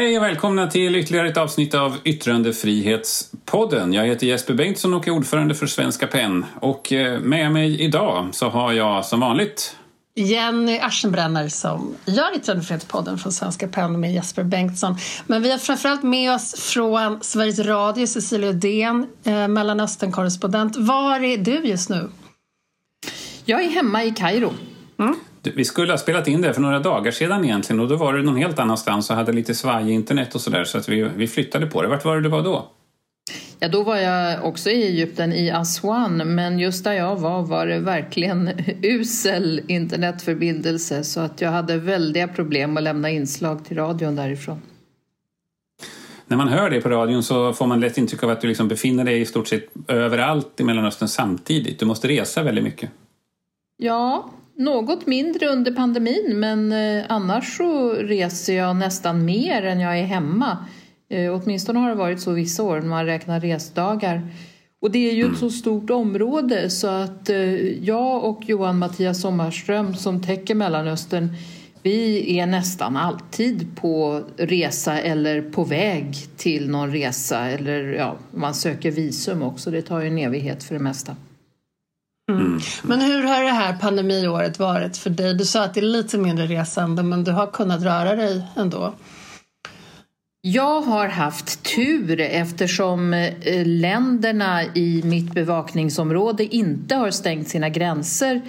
[0.00, 3.92] Hej och välkomna till ytterligare ett avsnitt av Yttrandefrihetspodden.
[3.92, 6.46] Jag heter Jesper Bengtsson och är ordförande för Svenska PEN.
[6.60, 9.76] Och eh, med mig idag så har jag som vanligt
[10.14, 14.96] Jenny Aschenbrenner som gör Yttrandefrihetspodden från Svenska PEN med Jesper Bengtsson.
[15.26, 20.76] Men vi har framförallt med oss från Sveriges Radio Cecilia Uddén, eh, Mellanöstern-korrespondent.
[20.76, 22.10] Var är du just nu?
[23.44, 24.54] Jag är hemma i Kairo.
[24.98, 25.16] Mm.
[25.42, 28.22] Vi skulle ha spelat in det för några dagar sedan egentligen och då var du
[28.22, 31.66] någon helt annanstans och hade lite svaj internet och sådär så att vi, vi flyttade
[31.66, 31.88] på det.
[31.88, 32.68] Vart var det du var då?
[33.58, 37.66] Ja, då var jag också i Egypten, i Aswan, men just där jag var var
[37.66, 38.50] det verkligen
[38.82, 44.60] usel internetförbindelse så att jag hade väldiga problem att lämna inslag till radion därifrån.
[46.26, 48.68] När man hör det på radion så får man lätt intryck av att du liksom
[48.68, 51.78] befinner dig i stort sett överallt i Mellanöstern samtidigt.
[51.78, 52.90] Du måste resa väldigt mycket.
[53.76, 59.98] Ja, något mindre under pandemin men eh, annars så reser jag nästan mer än jag
[59.98, 60.58] är hemma.
[61.10, 64.28] Eh, åtminstone har det varit så vissa år när man räknar resdagar.
[64.82, 69.20] Och det är ju ett så stort område så att eh, jag och Johan Mattias
[69.20, 71.28] Sommarström som täcker Mellanöstern
[71.82, 78.54] vi är nästan alltid på resa eller på väg till någon resa eller ja, man
[78.54, 79.70] söker visum också.
[79.70, 81.16] Det tar ju en evighet för det mesta.
[82.30, 82.46] Mm.
[82.46, 82.60] mm.
[82.82, 85.34] Men hur har det här pandemiåret varit för dig?
[85.34, 88.94] Du sa att det är lite mindre resande men du har kunnat röra dig ändå.
[90.42, 98.40] Jag har haft tur eftersom eh, länderna i mitt bevakningsområde inte har stängt sina gränser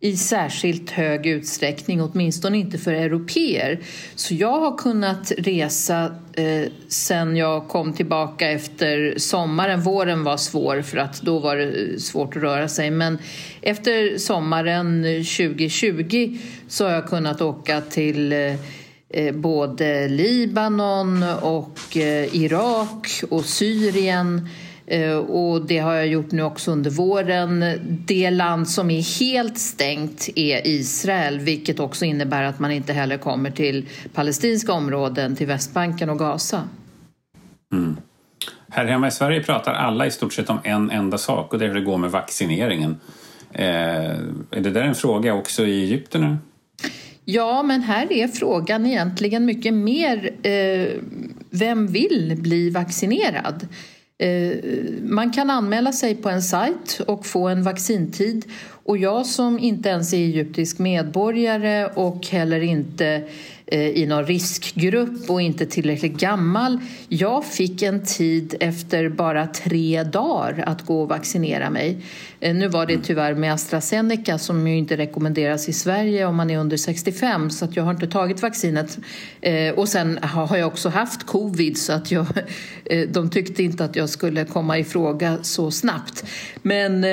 [0.00, 3.78] i särskilt hög utsträckning, åtminstone inte för europeer.
[4.14, 9.80] Så jag har kunnat resa eh, sen jag kom tillbaka efter sommaren.
[9.80, 13.18] Våren var svår för att då var det eh, svårt att röra sig men
[13.62, 18.54] efter sommaren eh, 2020 så har jag kunnat åka till eh,
[19.10, 24.65] eh, både Libanon och eh, Irak och Syrien eh,
[25.28, 27.64] och det har jag gjort nu också under våren.
[28.06, 33.18] Det land som är helt stängt är Israel vilket också innebär att man inte heller
[33.18, 36.62] kommer till palestinska områden, till Västbanken och Gaza.
[37.72, 37.96] Mm.
[38.68, 41.64] Här hemma i Sverige pratar alla i stort sett om en enda sak och det
[41.64, 42.96] är hur det går med vaccineringen.
[43.52, 43.64] Eh,
[44.50, 46.20] är det där en fråga också i Egypten?
[46.20, 46.36] Nu?
[47.24, 50.88] Ja, men här är frågan egentligen mycket mer eh,
[51.50, 53.68] vem vill bli vaccinerad?
[54.18, 54.58] Eh,
[55.02, 58.44] man kan anmäla sig på en sajt och få en vaccintid
[58.86, 63.24] och jag som inte ens är egyptisk medborgare och heller inte
[63.68, 66.80] Eh, i någon riskgrupp och inte tillräckligt gammal.
[67.08, 71.98] Jag fick en tid efter bara tre dagar att gå och vaccinera mig.
[72.40, 73.04] Eh, nu var det mm.
[73.04, 77.64] tyvärr med AstraZeneca som ju inte rekommenderas i Sverige om man är under 65 så
[77.64, 78.98] att jag har inte tagit vaccinet.
[79.40, 82.26] Eh, och sen har jag också haft covid så att jag,
[83.08, 86.24] de tyckte inte att jag skulle komma i fråga så snabbt.
[86.62, 87.04] Men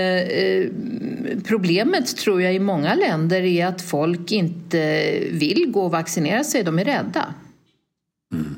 [1.64, 6.64] problemet tror jag i många länder är att folk inte vill gå och vaccinera sig,
[6.64, 7.34] de är rädda.
[8.34, 8.56] Mm.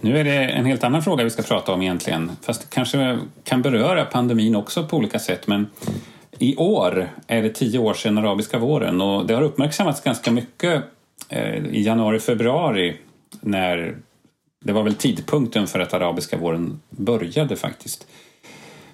[0.00, 3.18] Nu är det en helt annan fråga vi ska prata om egentligen, fast det kanske
[3.44, 5.46] kan beröra pandemin också på olika sätt.
[5.46, 5.66] Men
[6.38, 10.84] i år är det tio år sedan arabiska våren och det har uppmärksammats ganska mycket
[11.28, 12.96] eh, i januari, februari
[13.40, 13.96] när
[14.64, 18.06] det var väl tidpunkten för att arabiska våren började faktiskt.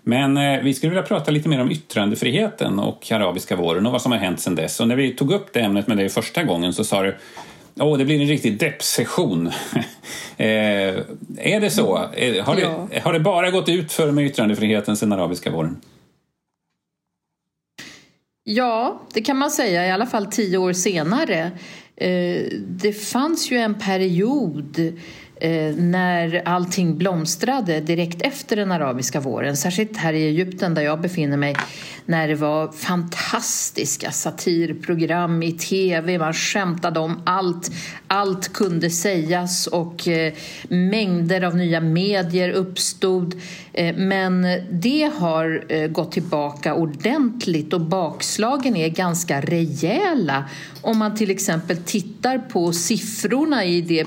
[0.02, 4.02] Men eh, vi skulle vilja prata lite mer om yttrandefriheten och arabiska våren och vad
[4.02, 4.80] som har hänt sedan dess.
[4.80, 7.16] Och när vi tog upp det ämnet med dig första gången så sa du
[7.80, 9.46] Åh, det blir en riktig deppsession.
[10.36, 10.46] eh,
[11.38, 11.96] är det så?
[12.14, 12.88] Eh, har, ja.
[12.90, 15.80] det, har det bara gått ut för med yttrandefriheten sedan arabiska våren?
[18.44, 21.50] Ja, det kan man säga, i alla fall tio år senare.
[21.96, 24.98] Eh, det fanns ju en period
[25.40, 31.00] Eh, när allting blomstrade direkt efter den arabiska våren, särskilt här i Egypten där jag
[31.00, 31.56] befinner mig,
[32.06, 37.70] när det var fantastiska satirprogram i tv, man skämtade om allt,
[38.06, 40.32] allt kunde sägas och eh,
[40.68, 43.40] mängder av nya medier uppstod.
[43.72, 50.44] Eh, men det har eh, gått tillbaka ordentligt och bakslagen är ganska rejäla
[50.82, 54.04] om man till exempel tittar på siffrorna i det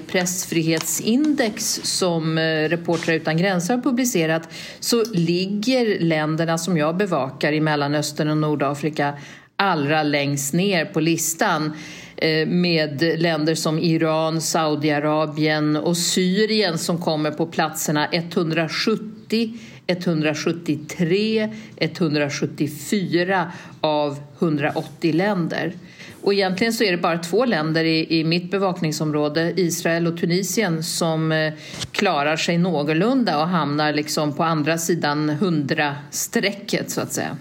[1.25, 4.49] index som eh, Reportrar utan gränser har publicerat
[4.79, 9.13] så ligger länderna som jag bevakar i Mellanöstern och Nordafrika
[9.55, 11.73] allra längst ner på listan
[12.17, 19.53] eh, med länder som Iran, Saudiarabien och Syrien som kommer på platserna 170,
[19.87, 25.73] 173, 174 av 180 länder.
[26.23, 30.83] Och egentligen så är det bara två länder i, i mitt bevakningsområde, Israel och Tunisien,
[30.83, 31.53] som eh,
[31.91, 37.37] klarar sig någorlunda och hamnar liksom på andra sidan 100-strecket så att säga.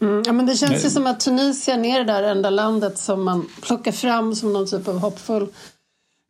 [0.00, 3.24] Mm, ja, men det känns ju som att Tunisien är det där enda landet som
[3.24, 5.48] man plockar fram som någon typ av hoppfull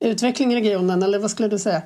[0.04, 1.82] utveckling i regionen, eller vad skulle du säga?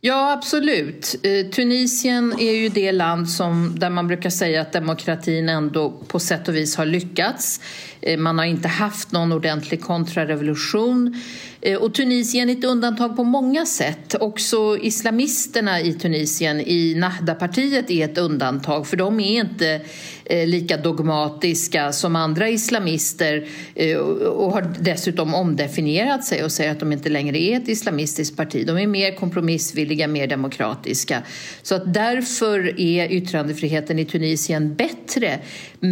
[0.00, 1.14] Ja, absolut.
[1.22, 6.18] Eh, Tunisien är ju det land som, där man brukar säga att demokratin ändå på
[6.18, 7.60] sätt och vis har lyckats.
[8.00, 11.22] Eh, man har inte haft någon ordentlig kontrarevolution.
[11.66, 14.14] Eh, och Tunisien är ett undantag på många sätt.
[14.20, 19.80] Också islamisterna i Tunisien, i Nahda-partiet, är ett undantag för de är inte
[20.24, 26.80] eh, lika dogmatiska som andra islamister eh, och har dessutom omdefinierat sig och säger att
[26.80, 28.66] de inte längre är ett islamistiskt parti.
[28.66, 31.22] De är mer kompromissvilliga, mer demokratiska.
[31.62, 35.38] Så att därför är yttrandefriheten i Tunisien bättre.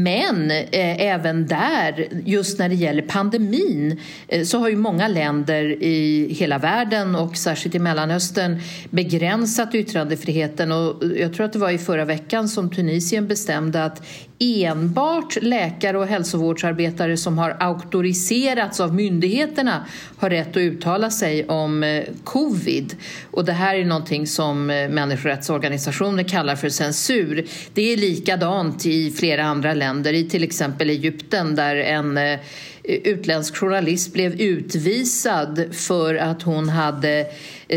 [0.02, 5.82] Men eh, även där just när det gäller pandemin eh, så har ju många länder
[5.82, 8.60] i hela världen och särskilt i Mellanöstern
[8.90, 10.72] begränsat yttrandefriheten.
[10.72, 14.06] Och jag tror att det var i förra veckan som Tunisien bestämde att
[14.44, 19.86] enbart läkare och hälsovårdsarbetare som har auktoriserats av myndigheterna
[20.18, 22.96] har rätt att uttala sig om eh, covid.
[23.30, 27.46] Och det här är någonting som eh, människorättsorganisationer kallar för censur.
[27.74, 32.40] Det är likadant i flera andra länder, i till exempel Egypten där en eh,
[32.82, 37.26] utländsk journalist blev utvisad för att hon hade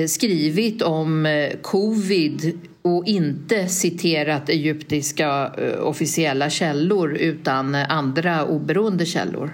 [0.07, 1.27] skrivit om
[1.61, 9.51] covid och inte citerat egyptiska eh, officiella källor utan eh, andra oberoende källor.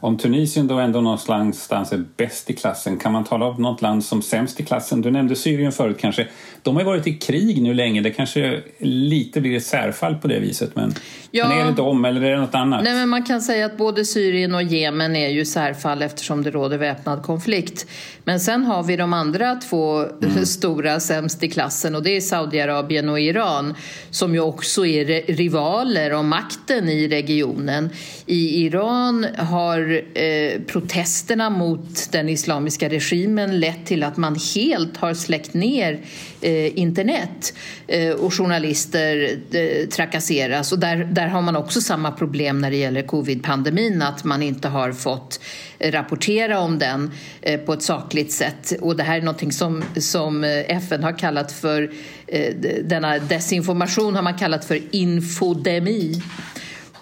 [0.00, 4.04] Om Tunisien då ändå någonstans är bäst i klassen, kan man tala om något land
[4.04, 5.00] som sämst i klassen?
[5.00, 6.28] Du nämnde Syrien förut kanske.
[6.62, 10.40] De har varit i krig nu länge, det kanske lite blir ett särfall på det
[10.40, 10.76] viset.
[10.76, 10.94] Men,
[11.30, 11.48] ja.
[11.48, 12.84] men är det de eller är det något annat?
[12.84, 16.50] Nej, men man kan säga att både Syrien och Jemen är ju särfall eftersom det
[16.50, 17.86] råder väpnad konflikt.
[18.24, 20.46] Men sen har vi de andra två mm.
[20.46, 23.74] stora sämst i klassen och det är Saudiarabien och Iran
[24.10, 27.90] som ju också är rivaler om makten i regionen.
[28.26, 35.14] I Iran har eh, protesterna mot den islamiska regimen lett till att man helt har
[35.14, 36.00] släckt ner
[36.40, 37.54] eh, internet
[37.86, 40.72] eh, och journalister eh, trakasseras.
[40.72, 44.68] Och där, där har man också samma problem när det gäller covid-pandemin, att man inte
[44.68, 45.40] har fått
[45.78, 47.10] eh, rapportera om den
[47.42, 48.72] eh, på ett sakligt sätt.
[48.80, 51.90] Och det här är någonting som, som FN har kallat för,
[52.82, 56.22] denna desinformation har man kallat för infodemi.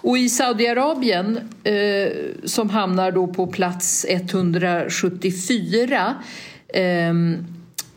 [0.07, 2.11] Och i Saudiarabien, eh,
[2.43, 6.15] som hamnar då på plats 174
[6.67, 7.13] eh,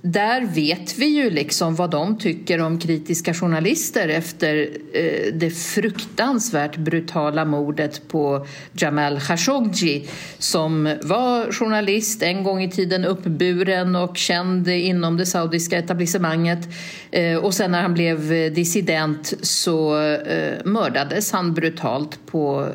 [0.02, 6.76] där vet vi ju liksom vad de tycker om kritiska journalister efter eh, det fruktansvärt
[6.76, 10.08] brutala mordet på Jamal Khashoggi
[10.38, 16.68] som var journalist, en gång i tiden uppburen och känd inom det saudiska etablissemanget.
[17.10, 22.68] Eh, och sen när han blev dissident så eh, mördades han brutalt på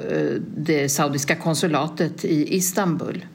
[0.57, 3.25] det saudiska konsulatet i Istanbul.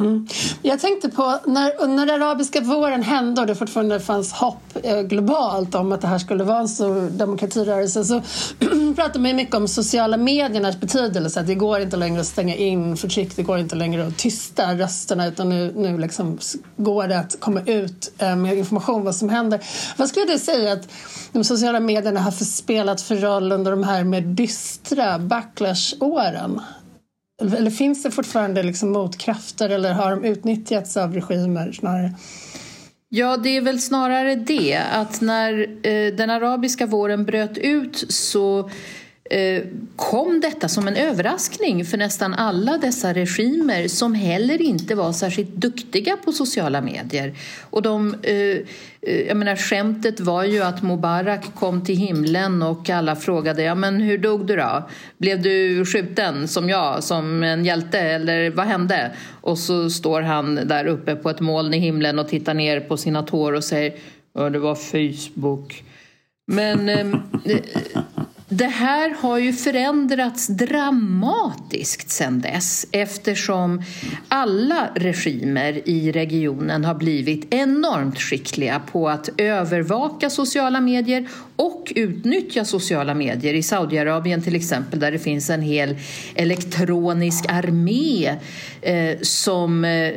[0.00, 0.26] Mm.
[0.62, 5.74] Jag tänkte på när, när arabiska våren hände och det fortfarande fanns hopp eh, globalt
[5.74, 8.22] om att det här skulle vara en stor demokratirörelse så
[8.96, 11.40] pratade man mycket om sociala mediernas betydelse.
[11.40, 14.74] Att det går inte längre att stänga in förtryck, det går inte längre att tysta
[14.74, 16.38] rösterna utan nu, nu liksom
[16.76, 19.60] går det att komma ut eh, med information om vad som händer.
[19.96, 20.88] Vad skulle du säga att
[21.32, 26.60] de sociala medierna har spelat för roll under de här mer dystra backlash-åren?
[27.40, 32.14] Eller finns det fortfarande liksom motkrafter eller har de utnyttjats av regimer snarare?
[33.08, 38.60] Ja, det är väl snarare det att när eh, den arabiska våren bröt ut så
[38.60, 38.68] Eh,
[39.32, 39.62] Eh,
[39.96, 45.54] kom detta som en överraskning för nästan alla dessa regimer som heller inte var särskilt
[45.54, 47.34] duktiga på sociala medier.
[47.70, 52.90] Och de, eh, eh, jag menar, skämtet var ju att Mubarak kom till himlen och
[52.90, 54.88] alla frågade ja, men hur dog du då?
[55.18, 59.10] Blev du skjuten som jag, som en hjälte eller vad hände?
[59.40, 62.96] Och så står han där uppe på ett moln i himlen och tittar ner på
[62.96, 63.94] sina tår och säger
[64.34, 65.84] ja, det var Facebook.
[66.46, 66.90] Men
[68.52, 73.82] det här har ju förändrats dramatiskt sedan dess eftersom
[74.28, 81.28] alla regimer i regionen har blivit enormt skickliga på att övervaka sociala medier
[81.60, 83.54] och utnyttja sociala medier.
[83.54, 85.96] I Saudiarabien till exempel där det finns en hel
[86.34, 88.36] elektronisk armé
[88.82, 90.12] eh, som eh,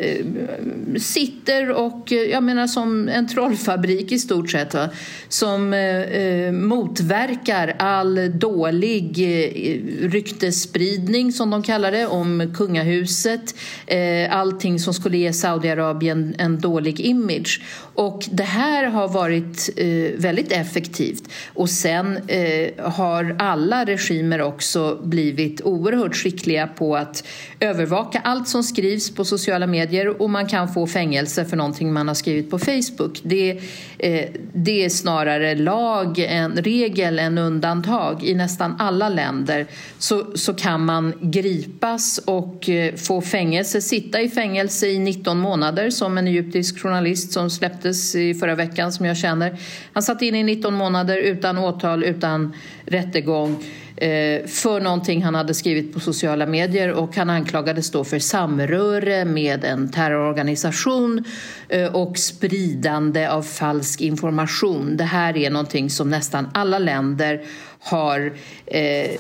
[0.98, 4.90] sitter och, eh, jag menar som en trollfabrik i stort sett, va?
[5.30, 13.56] som eh, eh motverkar all dålig eh, ryktesspridning som de kallar det om kungahuset.
[13.88, 17.62] Eh, allting som skulle ge Saudiarabien en dålig image.
[17.96, 21.33] Och det här har varit eh, väldigt effektivt.
[21.54, 27.28] Och sen eh, har alla regimer också blivit oerhört skickliga på att
[27.60, 32.08] övervaka allt som skrivs på sociala medier och man kan få fängelse för någonting man
[32.08, 33.20] har skrivit på Facebook.
[33.24, 33.52] Det,
[33.98, 40.54] eh, det är snarare lag, en regel än undantag i nästan alla länder så, så
[40.54, 46.28] kan man gripas och eh, få fängelse, sitta i fängelse i 19 månader som en
[46.28, 49.58] egyptisk journalist som släpptes i förra veckan som jag känner.
[49.94, 52.54] Han satt in i 19 månader utan åtal, utan
[52.86, 53.64] rättegång
[53.96, 59.26] eh, för någonting han hade skrivit på sociala medier och han anklagades då för samröre
[59.26, 61.24] med en terrororganisation
[61.70, 64.98] eh, och spridande av falsk information.
[64.98, 67.42] Det här är någonting som nästan alla länder
[67.80, 68.34] har
[68.66, 69.12] eh,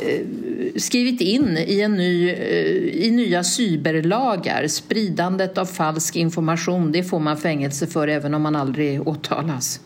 [0.75, 4.67] skrivit in i, en ny, eh, i nya cyberlagar.
[4.67, 9.79] Spridandet av falsk information, det får man fängelse för även om man aldrig åtalas.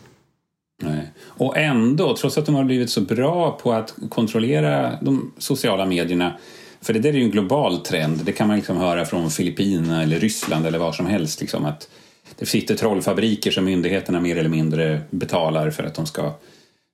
[0.82, 1.12] Nej.
[1.38, 6.32] Och ändå, trots att de har blivit så bra på att kontrollera de sociala medierna
[6.80, 10.02] för det där är ju en global trend, det kan man liksom höra från Filippinerna
[10.02, 11.40] eller Ryssland eller var som helst.
[11.40, 11.88] Liksom, att
[12.38, 16.32] det sitter trollfabriker som myndigheterna mer eller mindre betalar för att de ska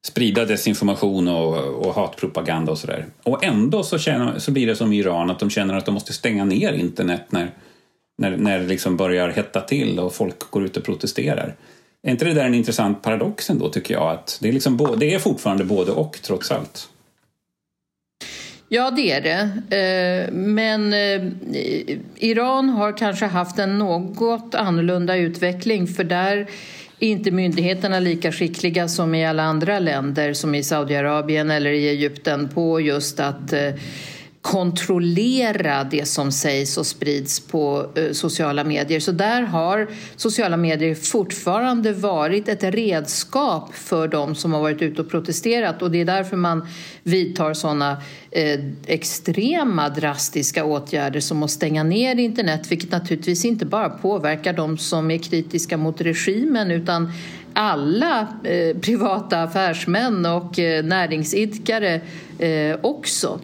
[0.07, 3.07] sprida desinformation och, och hatpropaganda och sådär.
[3.23, 5.95] Och ändå så, känner, så blir det som i Iran att de känner att de
[5.95, 7.51] måste stänga ner internet när,
[8.19, 11.55] när, när det liksom börjar hetta till och folk går ut och protesterar.
[12.05, 14.11] Är inte det där en intressant paradox ändå tycker jag?
[14.11, 16.89] Att det, är liksom, det är fortfarande både och trots allt.
[18.69, 19.41] Ja, det är det.
[19.77, 21.23] Eh, men eh,
[22.17, 26.37] Iran har kanske haft en något annorlunda utveckling för där
[26.99, 31.89] är inte myndigheterna lika skickliga som i alla andra länder som i Saudiarabien eller i
[31.89, 33.71] Egypten på just att eh,
[34.45, 39.01] kontrollera det som sägs och sprids på eh, sociala medier.
[39.01, 45.03] Så där har sociala medier fortfarande varit ett redskap för de som har varit ute
[45.03, 46.67] och protesterat och det är därför man
[47.03, 47.97] vidtar sådana
[48.31, 54.79] eh, extrema drastiska åtgärder som att stänga ner internet vilket naturligtvis inte bara påverkar de
[54.79, 57.13] som är kritiska mot regimen utan
[57.53, 62.01] alla eh, privata affärsmän och eh, näringsidkare
[62.39, 63.41] eh, också.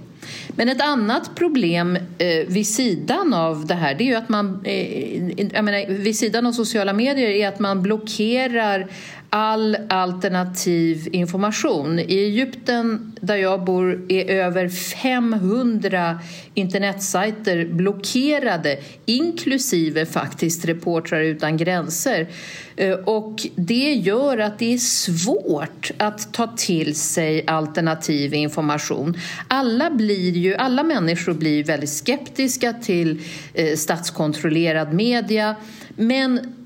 [0.61, 4.61] Men ett annat problem eh, vid sidan av det här det är ju att man,
[4.65, 8.87] eh, jag menar, vid sidan av sociala medier är att man blockerar
[9.31, 11.99] all alternativ information.
[11.99, 16.21] I Egypten, där jag bor, är över 500
[16.55, 22.29] internetsajter blockerade inklusive faktiskt Reportrar utan gränser.
[22.77, 29.17] Eh, och det gör att det är svårt att ta till sig alternativ information.
[29.49, 33.21] Alla, blir ju, alla människor blir väldigt skeptiska till
[33.55, 35.57] eh, statskontrollerad media
[35.97, 36.60] men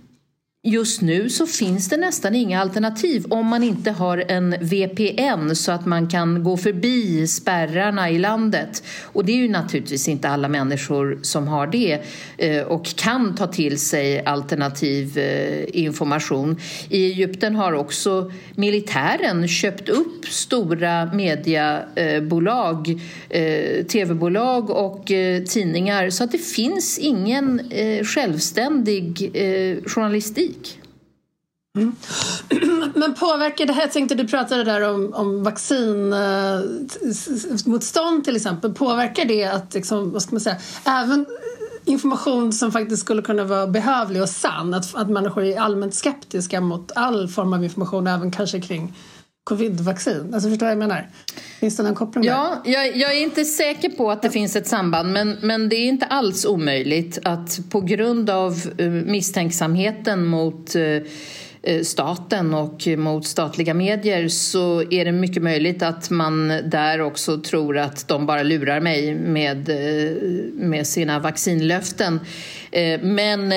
[0.67, 5.73] Just nu så finns det nästan inga alternativ om man inte har en VPN så
[5.73, 8.83] att man kan gå förbi spärrarna i landet.
[9.03, 12.03] Och det är ju naturligtvis inte alla människor som har det
[12.39, 16.61] eh, och kan ta till sig alternativ eh, information.
[16.89, 25.07] I Egypten har också militären köpt upp stora mediebolag, eh, tv-bolag och
[25.49, 27.71] tidningar så att det finns ingen
[28.05, 29.31] självständig
[29.87, 30.54] journalistik
[31.79, 31.97] Mm.
[32.95, 38.75] Men påverkar det här, jag tänkte du pratade där om, om vaccinmotstånd eh, till exempel,
[38.75, 41.27] påverkar det att, liksom, vad ska man säga, även
[41.85, 46.61] information som faktiskt skulle kunna vara behövlig och sann, att, att människor är allmänt skeptiska
[46.61, 48.93] mot all form av information, även kanske kring
[49.45, 50.35] covidvaccin?
[50.35, 51.09] Alltså förstår vad jag menar?
[51.61, 54.67] Finns det någon koppling Ja, jag, jag, är inte säker på att det finns ett
[54.67, 60.75] samband men, men det är inte alls omöjligt att på grund av eh, misstänksamheten mot
[60.75, 60.83] eh,
[61.63, 67.41] eh, staten och mot statliga medier så är det mycket möjligt att man där också
[67.41, 69.71] tror att de bara lurar mig med,
[70.55, 72.21] med sina vaccinlöften.
[73.01, 73.49] Men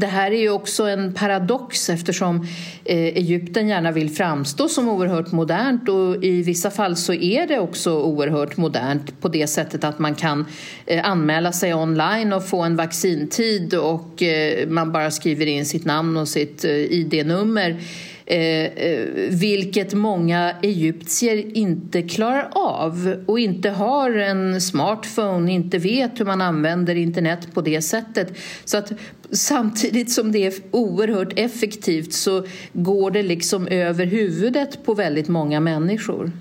[0.00, 2.46] det här är ju också en paradox eftersom
[2.84, 7.58] Eh, Egypten gärna vill framstå som oerhört modernt och i vissa fall så är det
[7.58, 10.46] också oerhört modernt på det sättet att man kan
[10.86, 15.84] eh, anmäla sig online och få en vaccintid och eh, man bara skriver in sitt
[15.84, 17.80] namn och sitt ID-nummer
[18.26, 26.20] Eh, eh, vilket många egyptier inte klarar av och inte har en smartphone, inte vet
[26.20, 28.32] hur man använder internet på det sättet.
[28.64, 28.92] Så att
[29.30, 35.60] samtidigt som det är oerhört effektivt så går det liksom över huvudet på väldigt många
[35.60, 36.32] människor.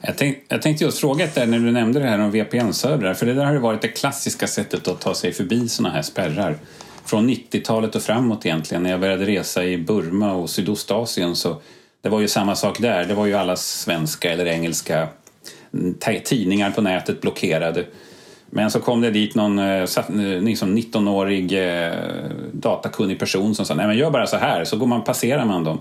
[0.00, 3.26] Jag, tänk, jag tänkte just fråga dig när du nämnde det här om VPN-servrar, för
[3.26, 6.56] det där har ju varit det klassiska sättet att ta sig förbi sådana här spärrar
[7.04, 8.82] från 90-talet och framåt egentligen.
[8.82, 11.56] När jag började resa i Burma och Sydostasien så
[12.02, 13.04] det var ju samma sak där.
[13.04, 15.08] Det var ju alla svenska eller engelska
[16.24, 17.84] tidningar på nätet blockerade.
[18.50, 21.92] Men så kom det dit någon eh, eh, liksom 19-årig eh,
[22.52, 25.64] datakunnig person som sa nej men gör bara så här så går man, passerar man
[25.64, 25.80] dem.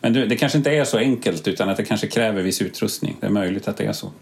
[0.00, 3.16] Men det kanske inte är så enkelt utan att det kanske kräver viss utrustning.
[3.20, 4.12] Det är möjligt att det är så.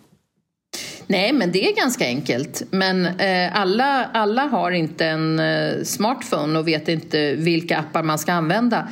[1.11, 2.63] Nej, men det är ganska enkelt.
[2.71, 8.19] Men eh, alla, alla har inte en eh, smartphone och vet inte vilka appar man
[8.19, 8.89] ska använda.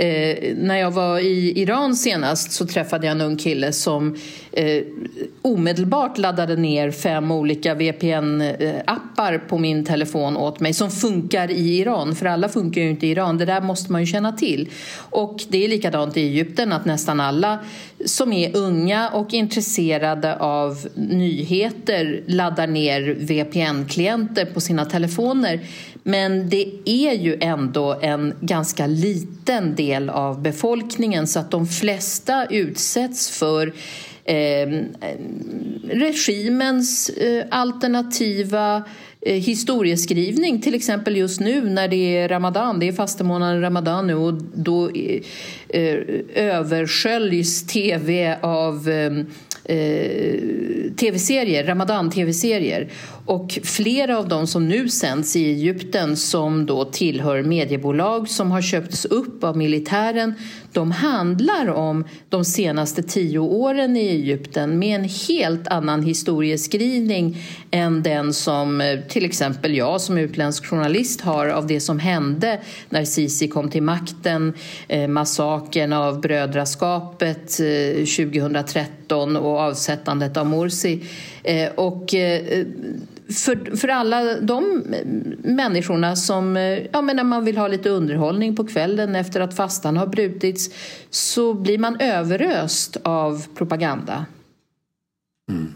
[0.00, 4.16] Eh, när jag var i Iran senast så träffade jag en ung kille som
[4.52, 4.82] eh,
[5.42, 12.16] omedelbart laddade ner fem olika VPN-appar på min telefon åt mig som funkar i Iran,
[12.16, 13.38] för alla funkar ju inte i Iran.
[13.38, 14.68] Det där måste man ju känna till.
[15.10, 17.58] Och det är likadant i Egypten att nästan alla
[18.04, 25.60] som är unga och intresserade av nyheter laddar ner VPN-klienter på sina telefoner.
[26.02, 32.46] Men det är ju ändå en ganska liten del av befolkningen så att de flesta
[32.46, 33.72] utsätts för
[34.24, 34.68] eh,
[35.90, 38.82] regimens eh, alternativa
[39.20, 44.14] eh, historieskrivning, till exempel just nu när det är Ramadan, det är fastemånaden Ramadan nu
[44.14, 45.22] och då eh,
[46.34, 49.26] översköljs tv av ehm,
[49.64, 50.40] eh,
[50.96, 52.88] tv-serier, Ramadan-tv-serier.
[53.30, 58.62] Och flera av dem som nu sänds i Egypten som då tillhör mediebolag som har
[58.62, 60.34] köpts upp av militären
[60.72, 67.36] de handlar om de senaste tio åren i Egypten med en helt annan historieskrivning
[67.70, 72.60] än den som eh, till exempel jag som utländsk journalist har av det som hände
[72.88, 74.54] när Sisi kom till makten,
[74.88, 81.00] eh, massakern av brödraskapet eh, 2013 och avsättandet av Morsi.
[81.74, 82.14] Och
[83.34, 84.84] för, för alla de
[85.38, 89.56] människorna som eh, ja, men när man vill ha lite underhållning på kvällen efter att
[89.56, 90.70] fastan har brutits
[91.10, 94.26] så blir man överöst av propaganda.
[95.48, 95.72] Mm.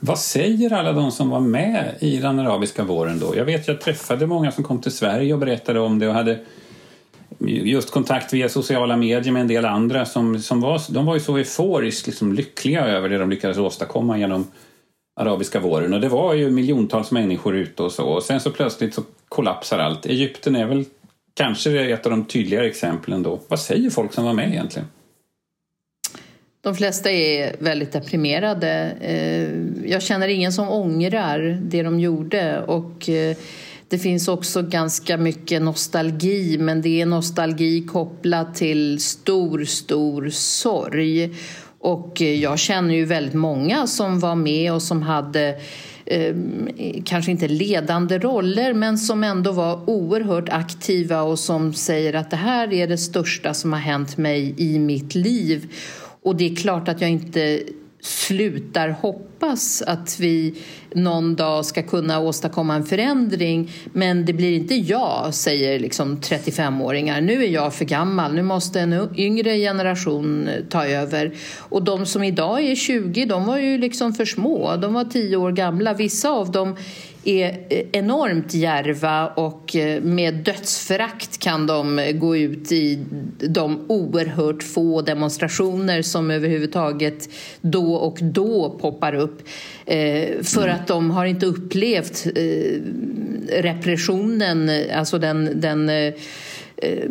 [0.00, 3.36] Vad säger alla de som var med i den arabiska våren då?
[3.36, 6.38] Jag vet, jag träffade många som kom till Sverige och berättade om det och hade
[7.38, 11.20] just kontakt via sociala medier med en del andra som, som var, de var ju
[11.20, 14.46] så euforiskt liksom lyckliga över det de lyckades åstadkomma genom
[15.16, 18.94] arabiska våren och det var ju miljontals människor ute och så och sen så plötsligt
[18.94, 20.06] så kollapsar allt.
[20.06, 20.84] Egypten är väl
[21.34, 23.40] kanske ett av de tydligare exemplen då.
[23.48, 24.88] Vad säger folk som var med egentligen?
[26.60, 28.96] De flesta är väldigt deprimerade.
[29.00, 33.36] Eh, jag känner ingen som ångrar det de gjorde och eh,
[33.88, 41.34] det finns också ganska mycket nostalgi men det är nostalgi kopplat till stor, stor sorg.
[41.86, 45.60] Och eh, jag känner ju väldigt många som var med och som hade
[46.06, 46.34] eh,
[47.04, 52.36] kanske inte ledande roller men som ändå var oerhört aktiva och som säger att det
[52.36, 55.72] här är det största som har hänt mig i mitt liv.
[56.22, 57.60] Och det är klart att jag inte
[58.00, 59.35] slutar hoppas
[59.86, 60.54] att vi
[60.94, 67.20] någon dag ska kunna åstadkomma en förändring men det blir inte jag, säger liksom 35-åringar.
[67.20, 71.34] Nu är jag för gammal, nu måste en yngre generation eh, ta över.
[71.58, 75.36] Och de som idag är 20, de var ju liksom för små, de var 10
[75.36, 75.94] år gamla.
[75.94, 76.76] Vissa av dem
[77.24, 83.04] är eh, enormt järva och eh, med dödsförakt kan de gå ut i
[83.38, 87.28] de oerhört få demonstrationer som överhuvudtaget
[87.60, 89.25] då och då poppar upp.
[89.86, 90.74] Eh, för mm.
[90.74, 92.80] att de har inte upplevt eh,
[93.62, 96.14] repressionen, alltså den, den eh,
[96.76, 97.08] eh,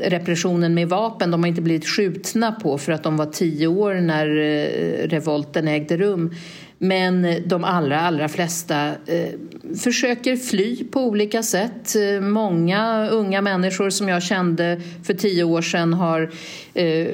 [0.00, 1.30] repressionen med vapen.
[1.30, 4.26] De har inte blivit skjutna på för att de var tio år när
[5.08, 6.34] revolten ägde rum.
[6.78, 9.28] Men de allra, allra flesta eh,
[9.78, 11.96] försöker fly på olika sätt.
[11.96, 16.30] Eh, många unga människor som jag kände för tio år sedan har
[16.74, 17.06] eh,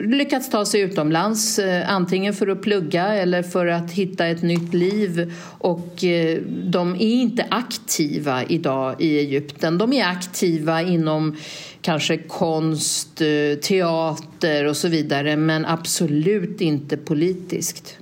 [0.00, 4.74] lyckats ta sig utomlands eh, antingen för att plugga eller för att hitta ett nytt
[4.74, 5.32] liv.
[5.58, 9.78] Och eh, de är inte aktiva idag i Egypten.
[9.78, 11.36] De är aktiva inom
[11.80, 17.98] kanske konst, eh, teater och så vidare men absolut inte politiskt.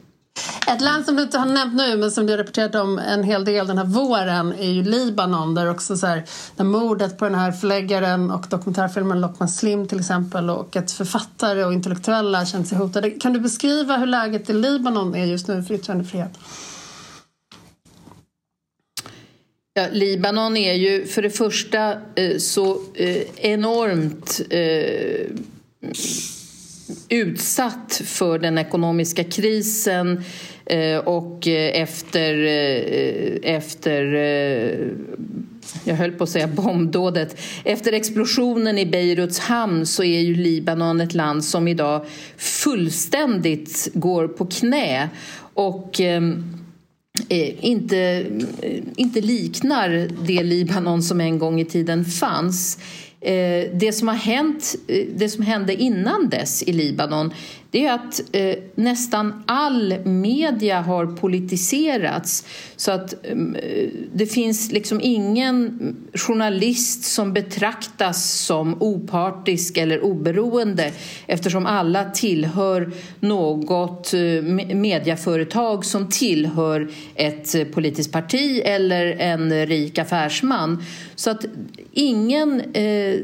[0.66, 3.22] Ett land som du inte har nämnt nu men som du har rapporterat om en
[3.22, 6.24] hel del den här våren är ju Libanon där också så här,
[6.56, 11.64] där mordet på den här förläggaren och dokumentärfilmen Lockman Slim till exempel och att författare
[11.64, 13.10] och intellektuella känner sig hotade.
[13.10, 16.38] Kan du beskriva hur läget i Libanon är just nu för yttrandefrihet?
[19.74, 25.26] Ja, Libanon är ju för det första eh, så eh, enormt eh,
[27.08, 30.24] utsatt för den ekonomiska krisen
[30.66, 34.02] Eh, och eh, efter, eh, efter
[35.84, 37.40] jag höll på att säga bombdådet.
[37.64, 44.28] Efter explosionen i Beiruts hamn så är ju Libanon ett land som idag fullständigt går
[44.28, 45.08] på knä.
[45.54, 46.44] Och ehm,
[47.60, 48.26] inte,
[48.96, 52.78] inte liknar det Libanon som en gång i tiden fanns.
[53.72, 54.74] Det som har hänt,
[55.14, 57.32] det som hände innan dess i Libanon
[57.72, 64.72] det är att eh, nästan all media har politiserats så att mm, eh, det finns
[64.72, 70.92] liksom ingen journalist som betraktas som opartisk eller oberoende
[71.26, 74.20] eftersom alla tillhör något eh,
[74.74, 80.82] mediaföretag som tillhör ett eh, politiskt parti eller en rik affärsman.
[81.14, 81.44] Så att
[81.92, 83.16] ingen eh,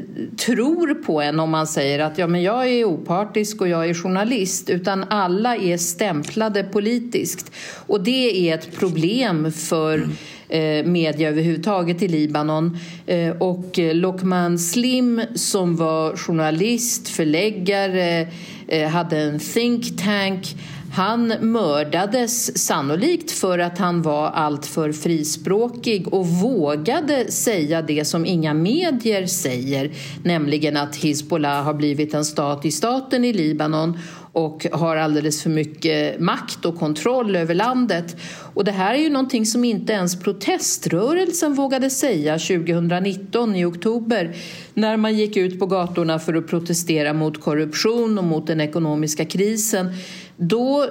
[0.45, 3.93] tror på en om man säger att ja, men jag är opartisk och jag är
[3.93, 4.38] journalist
[4.69, 7.51] utan alla är stämplade politiskt.
[7.87, 10.09] Och det är ett problem för
[10.49, 12.77] eh, media överhuvudtaget i Libanon.
[13.05, 18.27] Eh, och Lokman Slim som var journalist, förläggare,
[18.67, 20.55] eh, hade en think tank
[20.91, 28.53] han mördades sannolikt för att han var alltför frispråkig och vågade säga det som inga
[28.53, 29.91] medier säger
[30.23, 33.99] nämligen att Hizbollah har blivit en stat i staten i Libanon
[34.39, 38.15] och har alldeles för mycket makt och kontroll över landet.
[38.53, 44.35] Och det här är ju någonting som inte ens proteströrelsen vågade säga 2019 i oktober
[44.73, 49.25] när man gick ut på gatorna för att protestera mot korruption och mot den ekonomiska
[49.25, 49.93] krisen.
[50.41, 50.85] Då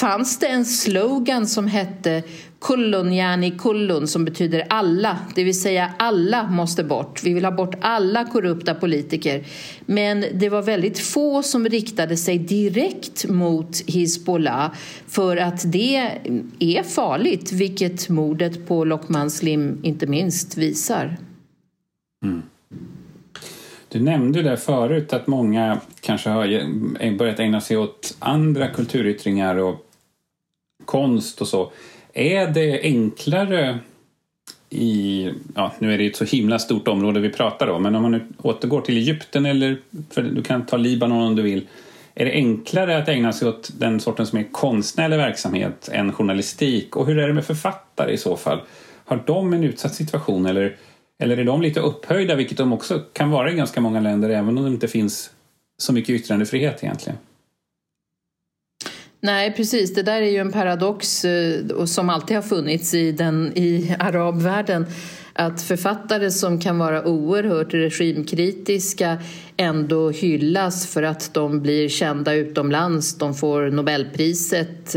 [0.00, 2.22] fanns det en slogan som hette
[2.60, 7.24] Kullun yani kullun som betyder alla, det vill säga alla måste bort.
[7.24, 9.44] Vi vill ha bort alla korrupta politiker.
[9.86, 14.72] Men det var väldigt få som riktade sig direkt mot Hizbollah
[15.06, 16.10] för att det
[16.58, 21.16] är farligt, vilket mordet på Lokman Slim inte minst visar.
[22.24, 22.42] Mm.
[23.92, 29.86] Du nämnde där förut att många kanske har börjat ägna sig åt andra kulturyttringar och
[30.84, 31.72] konst och så.
[32.12, 33.78] Är det enklare
[34.70, 38.02] i, ja nu är det ett så himla stort område vi pratar om, men om
[38.02, 39.76] man nu återgår till Egypten eller,
[40.10, 41.68] för du kan ta Libanon om du vill.
[42.14, 46.96] Är det enklare att ägna sig åt den sortens mer konstnärlig verksamhet än journalistik?
[46.96, 48.60] Och hur är det med författare i så fall?
[49.04, 50.76] Har de en utsatt situation eller,
[51.22, 54.58] eller är de lite upphöjda, vilket de också kan vara i ganska många länder, även
[54.58, 55.30] om det inte finns
[55.78, 57.18] så mycket yttrandefrihet egentligen?
[59.20, 59.94] Nej, precis.
[59.94, 64.86] Det där är ju en paradox eh, som alltid har funnits i, den, i arabvärlden
[65.32, 69.18] att författare som kan vara oerhört regimkritiska
[69.56, 74.96] ändå hyllas för att de blir kända utomlands, de får Nobelpriset,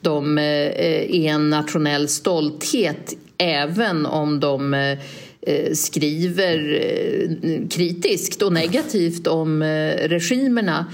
[0.00, 4.98] de eh, är en nationell stolthet även om de eh,
[5.46, 6.80] Eh, skriver
[7.42, 10.86] eh, kritiskt och negativt om eh, regimerna.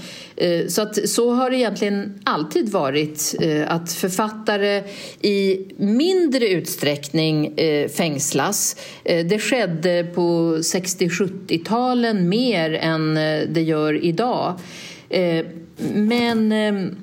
[0.67, 3.35] Så, att, så har det egentligen alltid varit
[3.67, 4.83] att författare
[5.21, 7.55] i mindre utsträckning
[7.95, 8.75] fängslas.
[9.03, 13.15] Det skedde på 60-70-talen mer än
[13.53, 14.59] det gör idag.
[15.93, 16.95] Men ehm,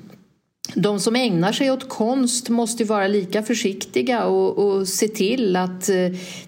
[0.75, 5.89] de som ägnar sig åt konst måste vara lika försiktiga och, och, se till att
[5.89, 5.95] eh,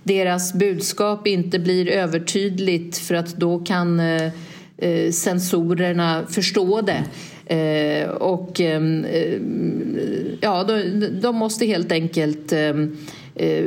[0.03, 4.31] deras budskap inte blir övertydligt för att då kan eh,
[4.77, 7.03] eh sensorerna förstå det.
[7.51, 9.39] Eh, och ehm, eh,
[10.41, 12.97] ja, de, de, måste helt enkelt ehm,
[13.35, 13.65] eh,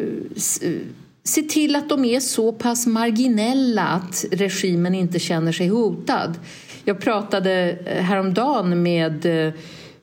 [1.24, 6.34] se till att de är så pass marginella att regimen inte känner sig hotad.
[6.84, 9.26] Jag pratade häromdagen med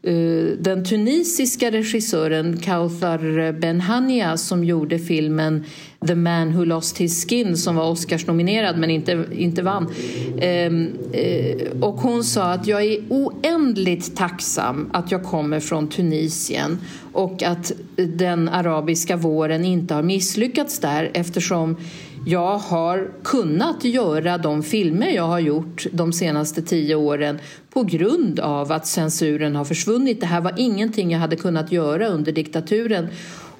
[0.03, 5.65] Eh, den tunisiska regissören Kauthar Benhania som gjorde filmen
[6.07, 9.93] The Man Who Lost His Skin som var Oscarsnominerad men inte, inte vann.
[10.39, 16.77] Ehm, eh, och hon sa att jag är oändligt tacksam att jag kommer från Tunisien
[17.13, 21.77] och att den arabiska våren inte har misslyckats där eftersom
[22.25, 28.39] jag har kunnat göra de filmer jag har gjort de senaste tio åren på grund
[28.39, 30.21] av att censuren har försvunnit.
[30.21, 33.07] Det här var ingenting jag hade kunnat göra under diktaturen.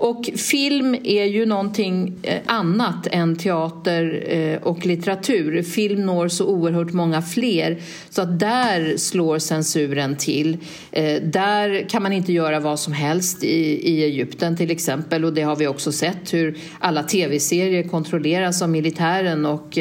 [0.01, 5.63] Och film är ju någonting eh, annat än teater eh, och litteratur.
[5.63, 7.77] Film når så oerhört många fler
[8.09, 10.57] så att där slår censuren till.
[10.91, 15.33] Eh, där kan man inte göra vad som helst i, i Egypten till exempel och
[15.33, 19.77] det har vi också sett hur alla tv-serier kontrolleras av militären och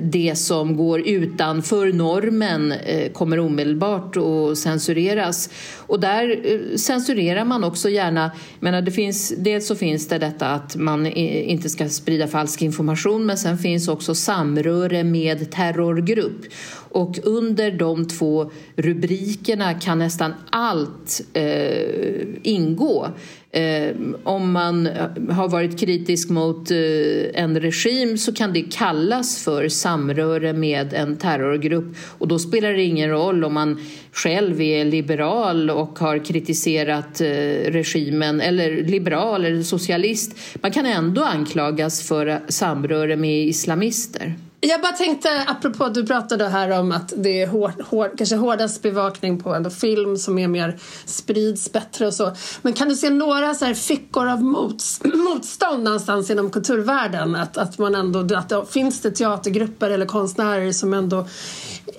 [0.00, 2.74] det som går utanför normen
[3.12, 5.50] kommer omedelbart att censureras.
[5.76, 6.40] Och där
[6.76, 8.30] censurerar man också gärna,
[8.60, 12.62] menar det finns finns, dels så finns det detta att man inte ska sprida falsk
[12.62, 16.44] information men sen finns också samröre med terrorgrupp.
[16.90, 23.08] Och under de två rubrikerna kan nästan allt eh, ingå.
[23.52, 26.76] Eh, om man eh, har varit kritisk mot eh,
[27.42, 32.82] en regim så kan det kallas för samröre med en terrorgrupp och då spelar det
[32.82, 33.80] ingen roll om man
[34.12, 37.26] själv är liberal och har kritiserat eh,
[37.70, 40.38] regimen eller liberal eller socialist.
[40.62, 44.34] Man kan ändå anklagas för eh, samröre med islamister.
[44.62, 48.82] Jag bara tänkte, apropå du pratade här om att det är hår, hår, kanske hårdast
[48.82, 52.32] bevakning på ändå film som är mer sprids bättre och så.
[52.62, 57.34] Men kan du se några så här fickor av mots, motstånd någonstans inom kulturvärlden?
[57.34, 61.26] Att, att man ändå, att det, finns det teatergrupper eller konstnärer som ändå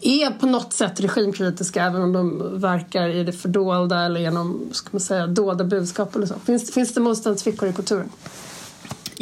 [0.01, 4.89] är på något sätt regimkritiska även om de verkar i det fördolda eller genom ska
[4.91, 6.35] man säga, dolda budskap eller så?
[6.45, 8.09] Finns, finns det motståndsfickor i kulturen?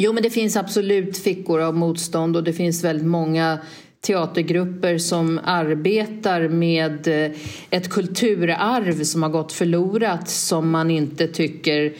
[0.02, 3.58] Jo, men det finns absolut fickor av motstånd och det finns väldigt många
[4.00, 7.30] teatergrupper som arbetar med eh,
[7.70, 11.92] ett kulturarv som har gått förlorat som man inte tycker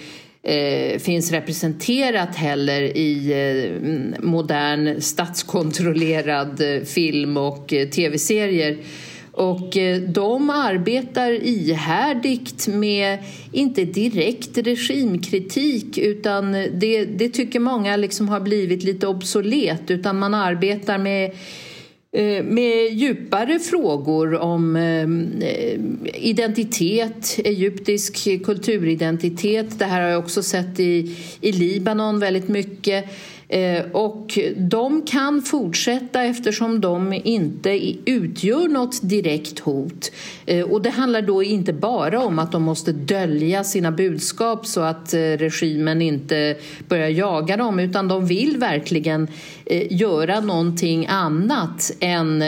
[0.42, 8.76] eh, finns representerat heller i eh, modern statskontrollerad eh, film och eh, tv-serier.
[9.40, 13.18] Och eh, de arbetar ihärdigt med,
[13.52, 20.34] inte direkt regimkritik utan det, det tycker många liksom har blivit lite obsolet utan man
[20.34, 21.30] arbetar med
[22.12, 25.08] eh, med djupare frågor om eh,
[26.14, 29.78] identitet, egyptisk kulturidentitet.
[29.78, 33.04] Det här har jag också sett i, i Libanon väldigt mycket.
[33.50, 37.70] Eh, och de kan fortsätta eftersom de inte
[38.04, 40.10] utgör något direkt hot.
[40.46, 44.80] Eh, och det handlar då inte bara om att de måste dölja sina budskap så
[44.80, 46.56] att eh, regimen inte
[46.88, 49.28] börjar jaga dem utan de vill verkligen
[49.90, 52.42] göra någonting annat än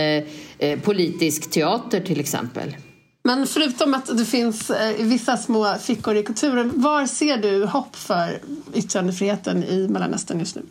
[0.82, 2.76] politisk teater till exempel.
[3.24, 8.40] Men förutom att det finns vissa små fickor i kulturen, var ser du hopp för
[8.74, 10.62] yttrandefriheten i Mellanöstern just nu?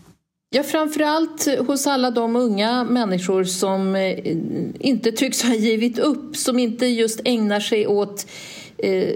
[0.54, 4.20] Ja, framförallt hos alla de unga människor som eh,
[4.80, 8.26] inte tycks ha givit upp, som inte just ägnar sig åt
[8.78, 9.16] eh,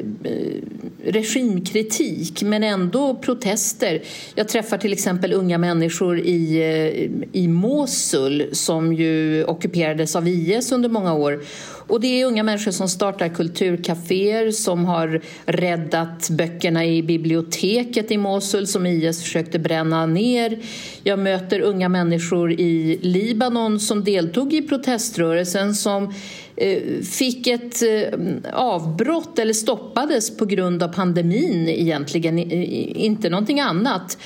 [1.03, 4.01] regimkritik men ändå protester.
[4.35, 10.71] Jag träffar till exempel unga människor i, eh, i Mosul som ju ockuperades av IS
[10.71, 11.43] under många år
[11.87, 18.17] och det är unga människor som startar kulturkaféer som har räddat böckerna i biblioteket i
[18.17, 20.59] Mosul som IS försökte bränna ner.
[21.03, 26.13] Jag möter unga människor i Libanon som deltog i proteströrelsen som
[26.55, 28.19] eh, fick ett eh,
[28.53, 34.17] avbrott eller stoppades på grund av pandemin egentligen, inte någonting annat.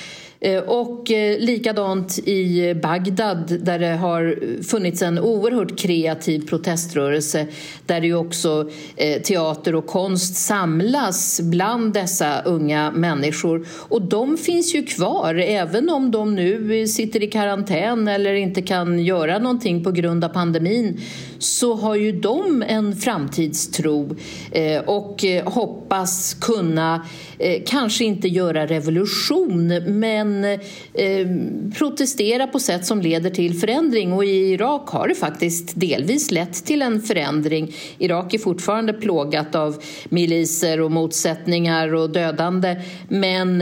[0.42, 7.46] Eh, och eh, likadant i Bagdad där det har funnits en oerhört kreativ proteströrelse
[7.86, 13.66] där ju också eh, teater och konst samlas bland dessa unga människor.
[13.88, 18.98] Och de finns ju kvar även om de nu sitter i karantän eller inte kan
[18.98, 21.00] göra någonting på grund av pandemin
[21.40, 24.16] så har ju de en framtidstro
[24.52, 27.06] eh, och eh, hoppas kunna,
[27.38, 30.58] eh, kanske inte göra revolution men
[31.78, 34.12] protestera på sätt som leder till förändring.
[34.12, 37.74] Och i Irak har det faktiskt delvis lett till en förändring.
[37.98, 42.76] Irak är fortfarande plågat av miliser och motsättningar och dödande
[43.08, 43.58] men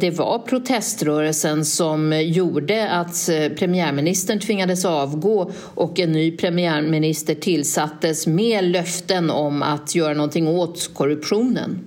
[0.00, 3.28] det var proteströrelsen som gjorde att
[3.58, 10.94] premiärministern tvingades avgå och en ny premiärminister tillsattes med löften om att göra någonting åt
[10.94, 11.78] korruptionen.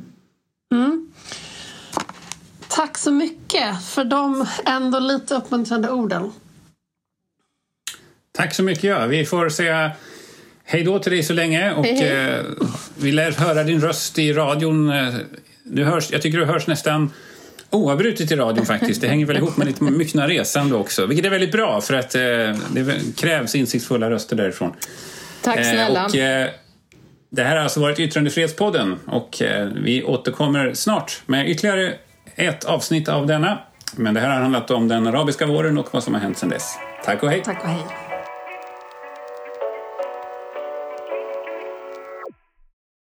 [0.74, 1.12] Mm.
[2.68, 6.32] Tack så mycket för de ändå lite uppmuntrande orden.
[8.32, 8.84] Tack så mycket.
[8.84, 9.06] Ja.
[9.06, 9.92] Vi får säga
[10.64, 12.30] hej då till dig så länge och hej, hej.
[12.30, 12.46] Eh,
[12.98, 14.90] vi lär höra din röst i radion.
[14.90, 15.14] Eh,
[15.64, 17.12] du hörs, jag tycker du hörs nästan
[17.72, 19.02] oavbrutet i radion faktiskt.
[19.02, 22.16] Det hänger väl ihop med ditt myckna resande också, vilket är väldigt bra för att
[22.16, 22.22] eh,
[22.72, 24.74] det krävs insiktsfulla röster därifrån.
[25.42, 26.06] Tack snälla.
[26.06, 26.12] Och,
[27.34, 29.42] det här har alltså varit Yttrandefrihetspodden och
[29.76, 31.94] vi återkommer snart med ytterligare
[32.36, 33.60] ett avsnitt av denna.
[33.96, 36.50] Men det här har handlat om den arabiska våren och vad som har hänt sedan
[36.50, 36.76] dess.
[37.06, 37.42] Tack och hej!
[37.46, 38.11] Tack och hej!